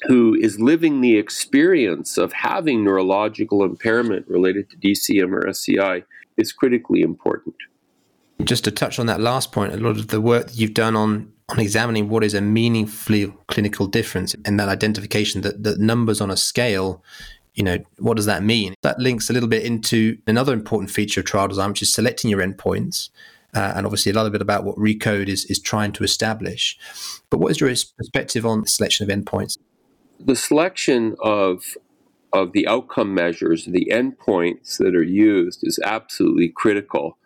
who 0.05 0.35
is 0.35 0.61
living 0.61 1.01
the 1.01 1.17
experience 1.17 2.19
of 2.19 2.33
having 2.33 2.85
neurological 2.85 3.65
impairment 3.65 4.29
related 4.29 4.69
to 4.71 4.77
DCM 4.77 5.33
or 5.33 5.49
SCI 5.49 6.05
is 6.37 6.53
critically 6.53 7.01
important. 7.01 7.57
Just 8.45 8.65
to 8.65 8.71
touch 8.71 8.99
on 8.99 9.07
that 9.07 9.21
last 9.21 9.53
point, 9.53 9.73
a 9.73 9.77
lot 9.79 9.99
of 9.99 10.09
the 10.09 10.21
work 10.21 10.49
that 10.49 10.59
you've 10.59 10.75
done 10.75 10.97
on 10.97 11.33
on 11.49 11.61
examining 11.61 12.09
what 12.09 12.25
is 12.25 12.35
a 12.35 12.41
meaningfully 12.41 13.33
clinical 13.47 13.87
difference 13.87 14.35
and 14.45 14.59
that 14.59 14.69
identification 14.69 15.43
that, 15.43 15.63
that 15.63 15.79
numbers 15.79 16.21
on 16.21 16.29
a 16.29 16.37
scale 16.37 17.05
you 17.55 17.63
know 17.63 17.79
what 17.99 18.17
does 18.17 18.27
that 18.27 18.43
mean 18.43 18.75
that 18.83 18.99
links 18.99 19.31
a 19.31 19.33
little 19.33 19.49
bit 19.49 19.63
into 19.63 20.19
another 20.27 20.53
important 20.53 20.91
feature 20.91 21.21
of 21.21 21.27
trial 21.27 21.47
design 21.47 21.69
which 21.69 21.83
is 21.83 21.95
selecting 21.95 22.29
your 22.29 22.41
endpoints 22.41 23.11
uh, 23.57 23.73
and 23.75 23.87
obviously 23.87 24.13
a 24.13 24.15
little 24.15 24.31
bit 24.31 24.43
about 24.43 24.65
what 24.65 24.77
Recode 24.77 25.29
is, 25.29 25.47
is 25.47 25.59
trying 25.59 25.91
to 25.93 26.05
establish. 26.05 26.79
But 27.31 27.39
what 27.39 27.51
is 27.51 27.61
your 27.61 27.71
perspective 27.71 28.45
on 28.45 28.61
the 28.61 28.69
selection 28.69 29.11
of 29.11 29.17
endpoints? 29.17 29.59
The 30.21 30.37
selection 30.37 31.17
of 31.21 31.77
of 32.33 32.53
the 32.53 32.67
outcome 32.67 33.15
measures, 33.15 33.65
the 33.65 33.89
endpoints 33.91 34.77
that 34.79 34.95
are 34.95 35.03
used, 35.03 35.61
is 35.63 35.79
absolutely 35.83 36.53
critical. 36.55 37.17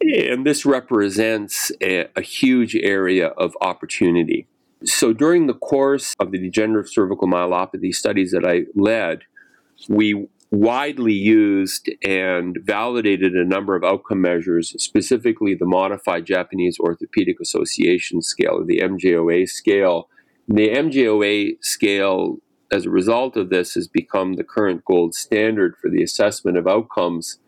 And 0.00 0.46
this 0.46 0.66
represents 0.66 1.72
a, 1.82 2.06
a 2.16 2.20
huge 2.20 2.76
area 2.76 3.28
of 3.28 3.56
opportunity. 3.60 4.46
So, 4.84 5.12
during 5.12 5.46
the 5.46 5.54
course 5.54 6.14
of 6.20 6.32
the 6.32 6.38
degenerative 6.38 6.90
cervical 6.90 7.26
myelopathy 7.26 7.94
studies 7.94 8.30
that 8.32 8.44
I 8.44 8.66
led, 8.74 9.20
we 9.88 10.28
widely 10.50 11.12
used 11.12 11.88
and 12.04 12.58
validated 12.62 13.34
a 13.34 13.44
number 13.44 13.74
of 13.74 13.84
outcome 13.84 14.20
measures, 14.20 14.74
specifically 14.82 15.54
the 15.54 15.66
Modified 15.66 16.26
Japanese 16.26 16.78
Orthopedic 16.78 17.40
Association 17.40 18.22
scale, 18.22 18.60
or 18.60 18.64
the 18.64 18.80
MJOA 18.80 19.48
scale. 19.48 20.08
the 20.46 20.68
MJOA 20.68 21.56
scale, 21.60 22.38
as 22.70 22.86
a 22.86 22.90
result 22.90 23.36
of 23.36 23.50
this, 23.50 23.74
has 23.74 23.88
become 23.88 24.34
the 24.34 24.44
current 24.44 24.84
gold 24.84 25.14
standard 25.14 25.74
for 25.80 25.90
the 25.90 26.02
assessment 26.02 26.56
of 26.56 26.68
outcomes 26.68 27.38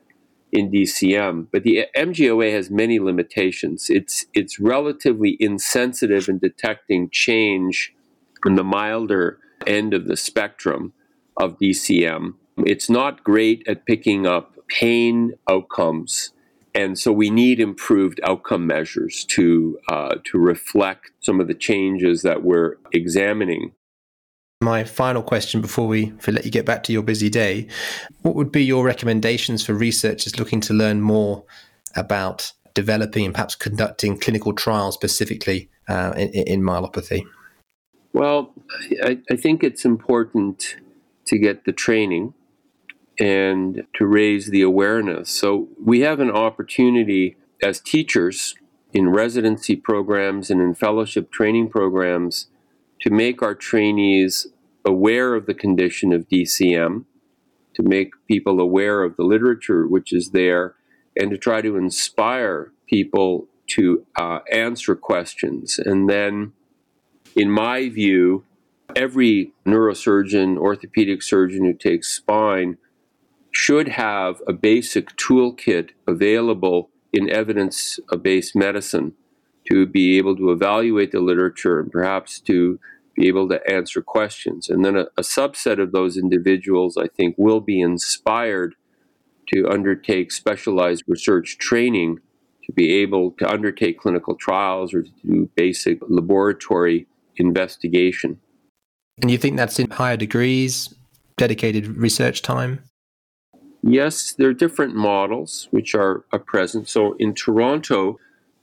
in 0.53 0.71
DCM. 0.71 1.49
But 1.53 1.63
the 1.63 1.87
MJOA 1.97 2.53
has 2.53 2.71
many 2.71 2.99
limitations. 2.99 3.91
It's 3.91 4.27
it's 4.35 4.59
relatively 4.59 5.37
insensitive 5.41 6.29
in 6.29 6.39
detecting 6.39 7.11
change 7.11 7.95
in 8.47 8.55
the 8.55 8.65
milder 8.65 9.39
end 9.67 9.95
of 9.95 10.07
the 10.07 10.17
spectrum 10.17 10.93
of 11.37 11.59
DCM 11.59 12.35
it's 12.67 12.91
not 12.91 13.25
great 13.25 13.67
at 13.69 13.87
picking 13.87 14.27
up 14.27 14.57
pain 14.69 15.35
outcomes. 15.49 16.33
And 16.75 16.99
so 16.99 17.13
we 17.13 17.31
need 17.31 17.61
improved 17.61 18.21
outcome 18.25 18.67
measures 18.67 19.25
to, 19.31 19.79
uh, 19.89 20.17
to 20.25 20.39
reflect 20.39 21.11
some 21.21 21.41
of 21.41 21.49
the 21.49 21.55
changes 21.55 22.23
that 22.23 22.43
we're 22.43 22.77
examining. 22.93 23.73
My 24.61 24.83
final 24.83 25.23
question 25.23 25.61
before 25.61 25.87
we 25.87 26.13
let 26.27 26.45
you 26.45 26.51
get 26.51 26.67
back 26.67 26.83
to 26.85 26.93
your 26.93 27.03
busy 27.03 27.31
day 27.31 27.69
what 28.23 28.35
would 28.35 28.51
be 28.51 28.65
your 28.65 28.85
recommendations 28.85 29.65
for 29.65 29.73
researchers 29.73 30.37
looking 30.37 30.61
to 30.63 30.75
learn 30.75 31.01
more 31.01 31.45
about 31.95 32.53
developing 32.75 33.25
and 33.25 33.35
perhaps 33.35 33.55
conducting 33.55 34.19
clinical 34.19 34.53
trials 34.53 34.95
specifically 34.95 35.71
uh, 35.89 36.13
in, 36.17 36.29
in, 36.31 36.63
myelopathy? 36.63 37.23
Well, 38.13 38.53
I, 39.03 39.19
I 39.31 39.37
think 39.37 39.63
it's 39.63 39.85
important 39.85 40.77
to 41.27 41.39
get 41.39 41.65
the 41.65 41.73
training 41.73 42.35
and 43.19 43.85
to 43.95 44.07
raise 44.07 44.51
the 44.51 44.63
awareness. 44.63 45.31
So 45.31 45.69
we 45.85 46.01
have 46.01 46.19
an 46.19 46.31
opportunity 46.31 47.37
as 47.63 47.81
teachers 47.81 48.55
in 48.93 49.11
residency 49.11 49.77
programs 49.77 50.51
and 50.51 50.61
in 50.61 50.75
fellowship 50.75 51.31
training 51.31 51.69
programs 51.69 52.49
to 53.01 53.11
make 53.11 53.43
our 53.43 53.55
trainees 53.55 54.47
aware 54.85 55.35
of 55.35 55.47
the 55.47 55.55
condition 55.55 56.13
of 56.13 56.29
DCM, 56.29 57.05
to 57.75 57.83
make 57.83 58.13
people 58.27 58.61
aware 58.61 59.03
of 59.03 59.17
the 59.17 59.23
literature 59.23 59.87
which 59.87 60.13
is 60.13 60.31
there, 60.31 60.75
and 61.17 61.31
to 61.31 61.39
try 61.39 61.61
to 61.61 61.77
inspire 61.77 62.73
people 62.87 63.47
to 63.69 64.07
uh, 64.17 64.41
answer 64.51 64.97
questions. 64.97 65.79
And 65.79 66.09
then, 66.09 66.53
in 67.37 67.51
my 67.51 67.89
view, 67.89 68.45
every 68.97 69.53
neurosurgeon, 69.67 70.57
orthopedic 70.57 71.23
surgeon 71.23 71.65
who 71.65 71.75
takes 71.75 72.09
spine 72.09 72.79
should 73.51 73.89
have 73.89 74.41
a 74.47 74.53
basic 74.53 75.17
toolkit 75.17 75.91
available 76.07 76.91
in 77.13 77.31
evidence 77.31 77.99
based 78.23 78.55
medicine 78.55 79.15
to 79.71 79.87
be 79.87 80.19
able 80.19 80.37
to 80.37 80.51
evaluate 80.51 81.13
the 81.13 81.21
literature 81.21 81.81
and 81.81 81.91
perhaps 81.91 82.41
to 82.41 82.79
be 83.17 83.29
able 83.29 83.49
to 83.49 83.61
answer 83.71 84.01
questions. 84.01 84.69
And 84.69 84.85
then 84.85 84.97
a, 84.97 85.07
a, 85.17 85.23
subset 85.23 85.81
of 85.81 85.93
those 85.93 86.17
individuals, 86.17 86.97
I 86.97 87.09
think, 87.09 87.35
will 87.37 87.61
be 87.61 87.81
inspired 87.81 88.75
to 89.53 89.69
undertake 89.69 90.31
specialized 90.31 91.05
research 91.09 91.59
training 91.59 92.19
to 92.65 92.73
be 92.73 92.93
able 92.95 93.33
to 93.33 93.51
undertake 93.51 93.99
clinical 93.99 94.35
trials 94.35 94.95
or 94.95 95.03
to 95.03 95.11
do 95.25 95.51
basic 95.57 95.99
laboratory 96.09 97.07
investigation. 97.37 98.39
And 99.21 99.31
you 99.31 99.39
think 99.39 99.57
that's 99.57 99.79
in 99.79 99.91
higher 99.91 100.17
degrees, 100.17 100.95
dedicated 101.37 101.97
research 101.97 102.43
time? 102.43 102.85
Yes, 103.83 104.33
there 104.33 104.49
are 104.49 104.55
different 104.55 104.95
models 104.95 105.69
which 105.71 105.95
are, 105.95 106.25
are 106.33 106.39
present. 106.39 106.89
So 106.89 107.15
in 107.19 107.35
Toronto, 107.35 108.19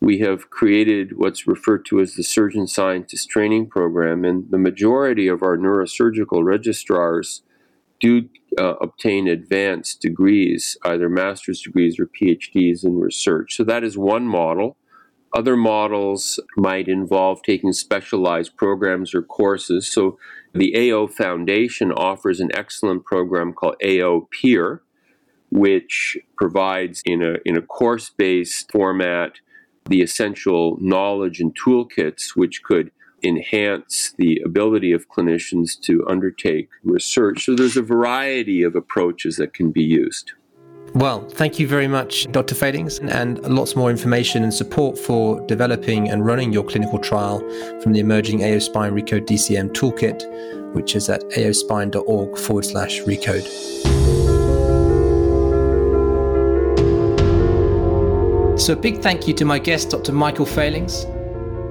we 0.05 0.19
have 0.19 0.51
created 0.51 1.17
what's 1.17 1.47
referred 1.47 1.83
to 1.83 1.99
as 1.99 2.13
the 2.13 2.21
surgeon 2.21 2.67
scientist 2.67 3.27
training 3.27 3.65
program, 3.65 4.23
and 4.23 4.45
the 4.51 4.57
majority 4.59 5.27
of 5.27 5.41
our 5.41 5.57
neurosurgical 5.57 6.43
registrars 6.43 7.41
do 7.99 8.29
uh, 8.59 8.75
obtain 8.81 9.27
advanced 9.27 10.01
degrees, 10.01 10.77
either 10.85 11.09
master's 11.09 11.59
degrees 11.59 11.99
or 11.99 12.05
PhDs 12.05 12.83
in 12.83 12.99
research. 12.99 13.55
So 13.55 13.63
that 13.63 13.83
is 13.83 13.97
one 13.97 14.27
model. 14.27 14.77
Other 15.33 15.57
models 15.57 16.39
might 16.55 16.87
involve 16.87 17.41
taking 17.41 17.73
specialized 17.73 18.55
programs 18.55 19.15
or 19.15 19.23
courses. 19.23 19.91
So 19.91 20.19
the 20.53 20.91
AO 20.91 21.07
Foundation 21.07 21.91
offers 21.91 22.39
an 22.39 22.51
excellent 22.53 23.05
program 23.05 23.53
called 23.53 23.77
AO 23.83 24.27
Peer, 24.29 24.83
which 25.49 26.15
provides 26.37 27.01
in 27.05 27.23
a, 27.23 27.37
in 27.43 27.57
a 27.57 27.63
course 27.63 28.11
based 28.15 28.71
format 28.71 29.39
the 29.89 30.01
essential 30.01 30.77
knowledge 30.81 31.39
and 31.39 31.55
toolkits 31.55 32.35
which 32.35 32.63
could 32.63 32.91
enhance 33.23 34.13
the 34.17 34.41
ability 34.45 34.91
of 34.91 35.09
clinicians 35.09 35.79
to 35.81 36.05
undertake 36.07 36.69
research. 36.83 37.45
So 37.45 37.55
there's 37.55 37.77
a 37.77 37.81
variety 37.81 38.61
of 38.63 38.75
approaches 38.75 39.37
that 39.37 39.53
can 39.53 39.71
be 39.71 39.83
used. 39.83 40.33
Well, 40.93 41.27
thank 41.27 41.59
you 41.59 41.67
very 41.67 41.87
much, 41.87 42.31
Dr. 42.31 42.55
Fehlings, 42.55 43.05
and 43.11 43.39
lots 43.43 43.75
more 43.75 43.89
information 43.89 44.43
and 44.43 44.53
support 44.53 44.97
for 44.97 45.45
developing 45.45 46.09
and 46.09 46.25
running 46.25 46.53
your 46.53 46.63
clinical 46.63 46.99
trial 46.99 47.39
from 47.81 47.91
the 47.91 47.99
emerging 47.99 48.43
AO 48.43 48.59
Spine 48.59 48.93
Recode 48.93 49.25
DCM 49.25 49.71
toolkit, 49.71 50.73
which 50.73 50.95
is 50.95 51.09
at 51.09 51.21
aospine.org 51.31 52.37
forward 52.37 52.65
slash 52.65 53.01
recode. 53.01 53.94
So, 58.57 58.71
a 58.71 58.75
big 58.75 59.01
thank 59.01 59.27
you 59.27 59.33
to 59.33 59.43
my 59.43 59.59
guest, 59.59 59.89
Dr. 59.89 60.13
Michael 60.13 60.45
Fehlings. 60.45 61.03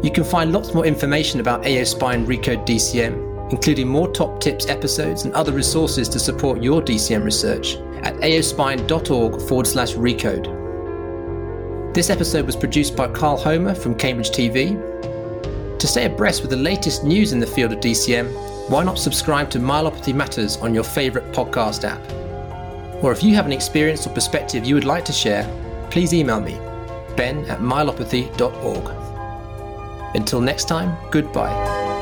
You 0.05 0.11
can 0.11 0.23
find 0.23 0.53
lots 0.53 0.75
more 0.75 0.85
information 0.85 1.40
about 1.40 1.66
AO 1.66 1.83
Spine 1.85 2.27
Recode 2.27 2.66
DCM, 2.66 3.51
including 3.51 3.88
more 3.88 4.07
top 4.12 4.38
tips 4.38 4.68
episodes 4.68 5.25
and 5.25 5.33
other 5.33 5.53
resources 5.53 6.11
to 6.11 6.18
support 6.18 6.62
your 6.62 6.83
DCM 6.83 7.25
research 7.25 7.77
at 8.03 8.14
aospine.org 8.16 9.40
forward 9.49 9.66
slash 9.66 9.94
recode. 9.94 10.44
This 11.94 12.11
episode 12.11 12.44
was 12.44 12.55
produced 12.55 12.94
by 12.94 13.09
Carl 13.09 13.38
Homer 13.38 13.75
from 13.75 13.94
Cambridge 13.94 14.31
TV. 14.31 14.79
To 15.79 15.87
stay 15.87 16.05
abreast 16.05 16.42
with 16.42 16.51
the 16.51 16.57
latest 16.59 17.03
news 17.03 17.33
in 17.33 17.40
the 17.40 17.47
field 17.47 17.73
of 17.73 17.81
DCM, 17.81 18.68
why 18.68 18.85
not 18.85 18.99
subscribe 18.99 19.49
to 19.51 19.59
Myelopathy 19.59 20.14
Matters 20.14 20.59
on 20.59 20.75
your 20.75 20.85
favourite 20.85 21.33
podcast 21.33 21.85
app? 21.85 22.03
Or 23.03 23.11
if 23.11 23.23
you 23.23 23.35
have 23.37 23.47
an 23.47 23.53
experience 23.53 24.07
or 24.07 24.11
perspective 24.11 24.66
you 24.66 24.75
would 24.75 24.85
like 24.85 25.07
to 25.07 25.12
share, 25.12 25.49
please 25.90 26.12
email 26.12 26.40
me, 26.40 26.59
ben 27.16 27.44
at 27.50 27.61
myelopathy.org. 27.61 28.90
Until 30.14 30.40
next 30.40 30.68
time, 30.68 30.96
goodbye. 31.11 31.93